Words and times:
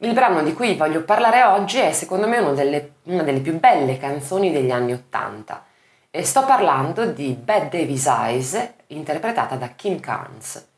Il 0.00 0.12
brano 0.12 0.42
di 0.42 0.52
cui 0.52 0.74
voglio 0.74 1.04
parlare 1.04 1.42
oggi 1.44 1.78
è 1.78 1.90
secondo 1.90 2.28
me 2.28 2.52
delle, 2.52 2.96
una 3.04 3.22
delle 3.22 3.40
più 3.40 3.58
belle 3.58 3.96
canzoni 3.96 4.52
degli 4.52 4.70
anni 4.70 4.92
Ottanta 4.92 5.64
e 6.10 6.22
sto 6.22 6.44
parlando 6.44 7.06
di 7.06 7.32
Bad 7.32 7.70
Davis 7.70 8.04
Eyes 8.04 8.72
interpretata 8.88 9.56
da 9.56 9.68
Kim 9.68 9.98
Carnes. 9.98 10.68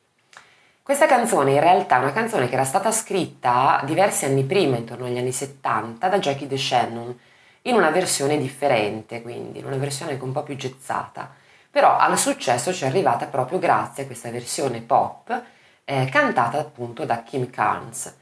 Questa 0.84 1.06
canzone 1.06 1.50
in 1.50 1.58
realtà 1.58 1.96
è 1.96 1.98
una 1.98 2.12
canzone 2.12 2.48
che 2.48 2.54
era 2.54 2.62
stata 2.62 2.92
scritta 2.92 3.82
diversi 3.84 4.24
anni 4.24 4.44
prima, 4.44 4.76
intorno 4.76 5.06
agli 5.06 5.18
anni 5.18 5.32
70, 5.32 6.08
da 6.08 6.18
Jackie 6.20 6.46
DeShannon, 6.46 7.18
in 7.62 7.74
una 7.74 7.90
versione 7.90 8.38
differente, 8.38 9.20
quindi 9.20 9.58
in 9.58 9.66
una 9.66 9.78
versione 9.78 10.16
un 10.20 10.30
po' 10.30 10.44
più 10.44 10.54
gezzata. 10.54 11.34
Però 11.68 11.98
al 11.98 12.16
successo 12.16 12.72
ci 12.72 12.84
è 12.84 12.86
arrivata 12.86 13.26
proprio 13.26 13.58
grazie 13.58 14.04
a 14.04 14.06
questa 14.06 14.30
versione 14.30 14.80
pop 14.80 15.42
eh, 15.84 16.08
cantata 16.08 16.60
appunto 16.60 17.04
da 17.04 17.24
Kim 17.24 17.50
Carnes. 17.50 18.14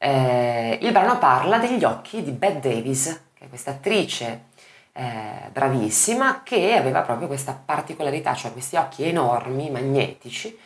Eh, 0.00 0.78
il 0.80 0.92
brano 0.92 1.18
parla 1.18 1.58
degli 1.58 1.82
occhi 1.82 2.22
di 2.22 2.30
Bette 2.30 2.72
Davis, 2.72 3.22
che 3.34 3.46
è 3.46 3.48
questa 3.48 3.72
attrice 3.72 4.44
eh, 4.92 5.48
bravissima 5.50 6.42
che 6.44 6.76
aveva 6.76 7.02
proprio 7.02 7.26
questa 7.26 7.60
particolarità, 7.64 8.32
cioè 8.34 8.52
questi 8.52 8.76
occhi 8.76 9.04
enormi, 9.04 9.70
magnetici, 9.70 10.56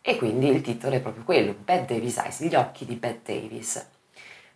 e 0.00 0.16
quindi 0.16 0.48
il 0.48 0.60
titolo 0.60 0.94
è 0.94 1.00
proprio 1.00 1.24
quello, 1.24 1.52
Bette 1.58 1.94
Davis 1.94 2.16
Eyes, 2.18 2.42
gli 2.44 2.54
occhi 2.54 2.84
di 2.86 2.94
Bette 2.94 3.40
Davis. 3.40 3.84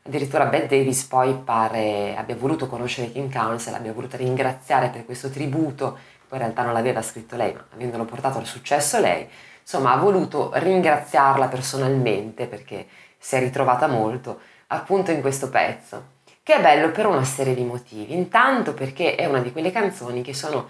Addirittura 0.02 0.46
Bette 0.46 0.78
Davis 0.78 1.02
poi 1.04 1.34
pare 1.34 2.14
abbia 2.16 2.36
voluto 2.36 2.68
conoscere 2.68 3.10
Kim 3.10 3.30
Council, 3.32 3.72
l'abbia 3.72 3.92
voluto 3.92 4.16
ringraziare 4.16 4.90
per 4.90 5.04
questo 5.04 5.28
tributo, 5.28 5.98
poi 6.28 6.38
in 6.38 6.44
realtà 6.44 6.62
non 6.62 6.72
l'aveva 6.72 7.02
scritto 7.02 7.34
lei, 7.34 7.52
ma 7.52 7.64
avendolo 7.74 8.04
portato 8.04 8.38
al 8.38 8.46
successo 8.46 9.00
lei, 9.00 9.28
insomma 9.60 9.92
ha 9.92 9.96
voluto 9.96 10.52
ringraziarla 10.54 11.48
personalmente 11.48 12.46
perché 12.46 12.86
si 13.22 13.36
è 13.36 13.38
ritrovata 13.38 13.86
molto 13.86 14.40
appunto 14.68 15.10
in 15.10 15.20
questo 15.20 15.50
pezzo, 15.50 16.18
che 16.42 16.56
è 16.56 16.60
bello 16.60 16.90
per 16.90 17.06
una 17.06 17.24
serie 17.24 17.54
di 17.54 17.64
motivi. 17.64 18.14
Intanto 18.14 18.72
perché 18.72 19.14
è 19.14 19.26
una 19.26 19.40
di 19.40 19.52
quelle 19.52 19.70
canzoni 19.70 20.22
che 20.22 20.32
sono 20.32 20.68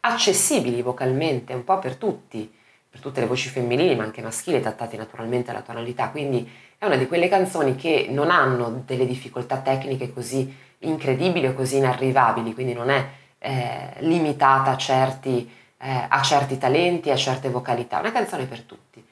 accessibili 0.00 0.82
vocalmente 0.82 1.54
un 1.54 1.62
po' 1.62 1.78
per 1.78 1.94
tutti, 1.94 2.52
per 2.90 3.00
tutte 3.00 3.20
le 3.20 3.26
voci 3.26 3.48
femminili 3.48 3.94
ma 3.94 4.02
anche 4.02 4.20
maschili 4.20 4.56
adattati 4.56 4.96
naturalmente 4.96 5.50
alla 5.50 5.62
tonalità, 5.62 6.10
quindi 6.10 6.50
è 6.76 6.84
una 6.86 6.96
di 6.96 7.06
quelle 7.06 7.28
canzoni 7.28 7.76
che 7.76 8.08
non 8.10 8.30
hanno 8.30 8.82
delle 8.84 9.06
difficoltà 9.06 9.58
tecniche 9.58 10.12
così 10.12 10.52
incredibili 10.80 11.46
o 11.46 11.54
così 11.54 11.76
inarrivabili, 11.76 12.52
quindi 12.54 12.72
non 12.72 12.90
è 12.90 13.06
eh, 13.38 13.92
limitata 13.98 14.72
a 14.72 14.76
certi, 14.76 15.48
eh, 15.78 16.06
a 16.08 16.20
certi 16.22 16.58
talenti, 16.58 17.10
a 17.10 17.16
certe 17.16 17.48
vocalità, 17.50 17.98
è 17.98 18.00
una 18.00 18.12
canzone 18.12 18.46
per 18.46 18.62
tutti. 18.62 19.04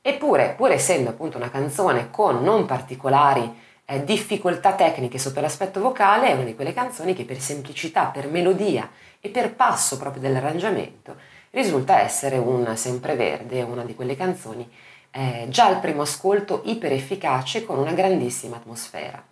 Eppure, 0.00 0.54
pur 0.56 0.70
essendo 0.70 1.10
appunto 1.10 1.36
una 1.36 1.50
canzone 1.50 2.10
con 2.10 2.42
non 2.42 2.66
particolari 2.66 3.66
eh, 3.84 4.04
difficoltà 4.04 4.74
tecniche 4.74 5.18
sotto 5.18 5.40
l'aspetto 5.40 5.80
vocale, 5.80 6.28
è 6.28 6.34
una 6.34 6.44
di 6.44 6.54
quelle 6.54 6.72
canzoni 6.72 7.14
che 7.14 7.24
per 7.24 7.40
semplicità, 7.40 8.06
per 8.06 8.28
melodia 8.28 8.88
e 9.20 9.28
per 9.28 9.54
passo 9.54 9.96
proprio 9.96 10.22
dell'arrangiamento 10.22 11.16
risulta 11.50 12.00
essere 12.00 12.36
un 12.36 12.76
sempreverde, 12.76 13.62
una 13.62 13.84
di 13.84 13.94
quelle 13.94 14.16
canzoni 14.16 14.68
eh, 15.10 15.46
già 15.48 15.66
al 15.66 15.80
primo 15.80 16.02
ascolto 16.02 16.62
iper 16.64 16.92
efficace 16.92 17.64
con 17.64 17.78
una 17.78 17.92
grandissima 17.92 18.56
atmosfera. 18.56 19.22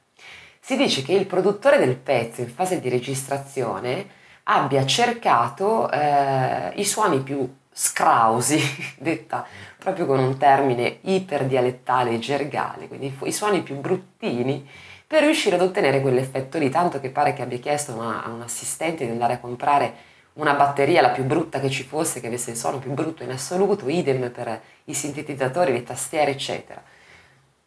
Si 0.58 0.76
dice 0.76 1.02
che 1.02 1.12
il 1.12 1.26
produttore 1.26 1.78
del 1.78 1.96
pezzo 1.96 2.40
in 2.40 2.48
fase 2.48 2.80
di 2.80 2.88
registrazione 2.88 4.08
abbia 4.44 4.84
cercato 4.86 5.90
eh, 5.90 6.72
i 6.74 6.84
suoni 6.84 7.20
più 7.20 7.48
scrausi, 7.78 8.58
detta 8.96 9.46
proprio 9.76 10.06
con 10.06 10.18
un 10.18 10.38
termine 10.38 10.98
iperdialettale 11.02 12.12
e 12.14 12.18
gergale, 12.18 12.88
quindi 12.88 13.14
i 13.24 13.32
suoni 13.32 13.62
più 13.62 13.76
bruttini, 13.76 14.66
per 15.06 15.22
riuscire 15.22 15.56
ad 15.56 15.62
ottenere 15.62 16.00
quell'effetto 16.00 16.56
lì, 16.58 16.70
tanto 16.70 16.98
che 17.00 17.10
pare 17.10 17.34
che 17.34 17.42
abbia 17.42 17.58
chiesto 17.58 17.92
a 18.00 18.28
un 18.28 18.40
assistente 18.42 19.04
di 19.04 19.10
andare 19.10 19.34
a 19.34 19.38
comprare 19.38 19.94
una 20.34 20.54
batteria 20.54 21.02
la 21.02 21.10
più 21.10 21.24
brutta 21.24 21.60
che 21.60 21.68
ci 21.68 21.84
fosse, 21.84 22.20
che 22.20 22.26
avesse 22.26 22.50
il 22.50 22.56
suono 22.56 22.78
più 22.78 22.92
brutto 22.92 23.22
in 23.22 23.30
assoluto, 23.30 23.88
idem 23.88 24.30
per 24.30 24.60
i 24.84 24.94
sintetizzatori, 24.94 25.72
le 25.72 25.82
tastiere, 25.82 26.32
eccetera. 26.32 26.82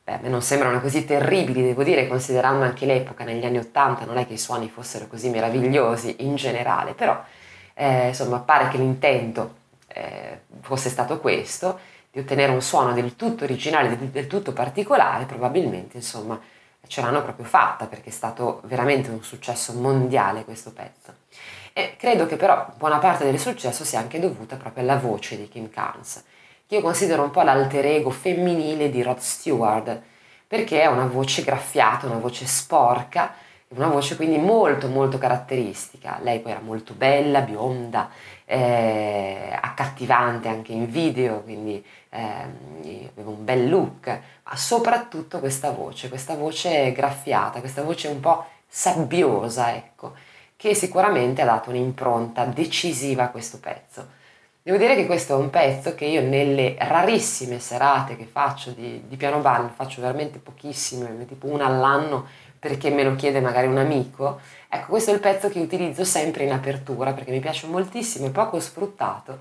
Beh, 0.03 0.27
non 0.27 0.41
sembrano 0.41 0.81
così 0.81 1.05
terribili, 1.05 1.61
devo 1.61 1.83
dire, 1.83 2.07
considerando 2.07 2.65
anche 2.65 2.85
l'epoca, 2.85 3.23
negli 3.23 3.45
anni 3.45 3.59
Ottanta, 3.59 4.05
non 4.05 4.17
è 4.17 4.27
che 4.27 4.33
i 4.33 4.37
suoni 4.37 4.69
fossero 4.69 5.07
così 5.07 5.29
meravigliosi 5.29 6.17
in 6.19 6.35
generale, 6.35 6.93
però 6.93 7.23
eh, 7.75 8.07
insomma 8.07 8.39
pare 8.39 8.67
che 8.69 8.77
l'intento 8.77 9.58
eh, 9.93 10.41
fosse 10.61 10.89
stato 10.89 11.19
questo, 11.19 11.79
di 12.11 12.19
ottenere 12.19 12.51
un 12.51 12.61
suono 12.61 12.93
del 12.93 13.15
tutto 13.15 13.43
originale, 13.43 13.97
del, 14.09 14.27
tutto 14.27 14.51
particolare, 14.51 15.25
probabilmente 15.25 15.97
insomma 15.97 16.39
ce 16.87 17.01
l'hanno 17.01 17.21
proprio 17.21 17.45
fatta 17.45 17.85
perché 17.85 18.09
è 18.09 18.13
stato 18.13 18.61
veramente 18.63 19.11
un 19.11 19.21
successo 19.21 19.73
mondiale 19.73 20.43
questo 20.43 20.71
pezzo. 20.71 21.13
E 21.73 21.95
credo 21.97 22.25
che 22.25 22.35
però 22.35 22.67
buona 22.77 22.97
parte 22.97 23.25
del 23.25 23.39
successo 23.39 23.83
sia 23.83 23.99
anche 23.99 24.19
dovuta 24.19 24.55
proprio 24.55 24.83
alla 24.83 24.97
voce 24.97 25.37
di 25.37 25.47
Kim 25.47 25.69
Carnes, 25.69 26.23
che 26.65 26.75
io 26.75 26.81
considero 26.81 27.21
un 27.23 27.31
po' 27.31 27.41
l'alter 27.41 27.85
ego 27.85 28.09
femminile 28.09 28.89
di 28.89 29.03
Rod 29.03 29.19
Stewart, 29.19 30.01
perché 30.47 30.81
è 30.81 30.87
una 30.87 31.05
voce 31.05 31.43
graffiata, 31.43 32.07
una 32.07 32.17
voce 32.17 32.47
sporca, 32.47 33.33
una 33.69 33.87
voce 33.87 34.15
quindi 34.15 34.37
molto 34.37 34.87
molto 34.87 35.17
caratteristica. 35.17 36.19
Lei 36.21 36.39
poi 36.39 36.51
era 36.51 36.61
molto 36.61 36.93
bella, 36.93 37.41
bionda, 37.41 38.09
eh, 38.45 39.55
accattivante 39.61 40.47
anche 40.47 40.71
in 40.71 40.89
video, 40.89 41.41
quindi 41.41 41.83
eh, 42.09 43.07
aveva 43.13 43.29
un 43.29 43.45
bel 43.45 43.69
look, 43.69 44.07
ma 44.07 44.55
soprattutto 44.55 45.39
questa 45.39 45.71
voce, 45.71 46.09
questa 46.09 46.35
voce 46.35 46.91
graffiata, 46.91 47.59
questa 47.59 47.83
voce 47.83 48.07
un 48.07 48.19
po' 48.19 48.45
sabbiosa, 48.67 49.75
ecco, 49.75 50.13
che 50.55 50.73
sicuramente 50.73 51.41
ha 51.43 51.45
dato 51.45 51.69
un'impronta 51.69 52.45
decisiva 52.45 53.25
a 53.25 53.29
questo 53.29 53.59
pezzo. 53.59 54.17
Devo 54.61 54.77
dire 54.77 54.95
che 54.95 55.05
questo 55.05 55.33
è 55.33 55.37
un 55.37 55.49
pezzo 55.49 55.95
che 55.95 56.05
io 56.05 56.21
nelle 56.21 56.75
rarissime 56.77 57.59
serate 57.59 58.17
che 58.17 58.25
faccio 58.25 58.71
di, 58.71 59.03
di 59.07 59.15
piano 59.15 59.39
bar, 59.39 59.71
faccio 59.73 60.01
veramente 60.01 60.37
pochissime, 60.37 61.25
tipo 61.25 61.47
una 61.47 61.65
all'anno 61.65 62.27
perché 62.59 62.89
me 62.89 63.03
lo 63.03 63.15
chiede 63.15 63.39
magari 63.39 63.67
un 63.67 63.77
amico, 63.77 64.41
ecco 64.67 64.87
questo 64.87 65.11
è 65.11 65.13
il 65.13 65.21
pezzo 65.21 65.49
che 65.49 65.59
utilizzo 65.59 66.03
sempre 66.03 66.43
in 66.43 66.51
apertura 66.51 67.13
perché 67.13 67.31
mi 67.31 67.39
piace 67.39 67.67
moltissimo, 67.67 68.27
è 68.27 68.31
poco 68.31 68.59
sfruttato, 68.59 69.39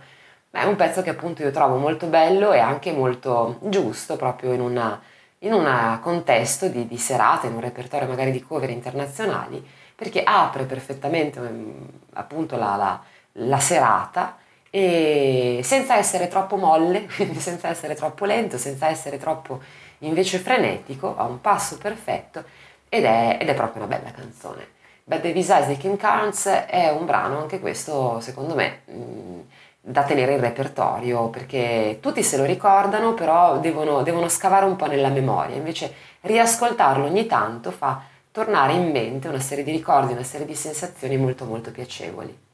ma 0.51 0.61
è 0.61 0.65
un 0.65 0.77
pezzo 0.77 1.03
che 1.03 1.11
appunto 1.11 1.43
io 1.43 1.51
trovo 1.51 1.77
molto 1.77 2.06
bello 2.06 2.53
e 2.53 2.59
anche 2.61 2.93
molto 2.93 3.59
giusto 3.62 4.17
proprio 4.17 4.53
in 4.53 4.61
un 4.61 5.99
contesto 6.01 6.69
di, 6.69 6.87
di 6.87 6.97
serate, 6.97 7.49
in 7.49 7.55
un 7.55 7.61
repertorio 7.61 8.06
magari 8.09 8.31
di 8.31 8.43
cover 8.43 8.71
internazionali, 8.71 9.65
perché 9.95 10.23
apre 10.23 10.65
perfettamente 10.65 11.41
mm, 11.41 11.71
appunto 12.15 12.56
la, 12.56 12.77
la, 12.77 13.03
la 13.45 13.59
serata 13.59 14.37
e 14.71 15.61
senza 15.65 15.97
essere 15.97 16.29
troppo 16.29 16.56
molle, 16.56 17.09
senza 17.37 17.69
essere 17.69 17.95
troppo 17.95 18.25
lento, 18.25 18.59
senza 18.59 18.89
essere 18.89 19.19
troppo 19.19 19.61
invece 20.00 20.39
frenetico, 20.39 21.17
ha 21.17 21.25
un 21.25 21.41
passo 21.41 21.79
perfetto 21.79 22.45
ed 22.88 23.04
è, 23.04 23.38
ed 23.41 23.49
è 23.49 23.54
proprio 23.54 23.84
una 23.84 23.97
bella 23.97 24.10
canzone. 24.10 24.76
Bad 25.04 25.22
Davis 25.22 25.49
Eyes 25.49 25.69
di 25.69 25.76
Kim 25.76 25.97
Carnes 25.97 26.47
è 26.47 26.91
un 26.91 27.06
brano, 27.06 27.38
anche 27.38 27.60
questo 27.60 28.21
secondo 28.21 28.54
me, 28.54 28.82
mh, 28.84 29.41
da 29.81 30.03
tenere 30.03 30.34
in 30.34 30.41
repertorio 30.41 31.28
perché 31.28 31.99
tutti 32.00 32.22
se 32.22 32.37
lo 32.37 32.44
ricordano, 32.44 33.15
però 33.15 33.59
devono, 33.59 34.03
devono 34.03 34.28
scavare 34.28 34.66
un 34.66 34.76
po' 34.76 34.87
nella 34.87 35.09
memoria, 35.09 35.56
invece 35.56 35.94
riascoltarlo 36.22 37.06
ogni 37.06 37.26
tanto 37.26 37.71
fa 37.71 38.03
tornare 38.31 38.75
in 38.75 38.91
mente 38.91 39.28
una 39.28 39.41
serie 39.41 39.65
di 39.65 39.70
ricordi, 39.70 40.12
una 40.12 40.22
serie 40.22 40.47
di 40.47 40.55
sensazioni 40.55 41.16
molto 41.16 41.44
molto 41.44 41.70
piacevoli. 41.70 42.47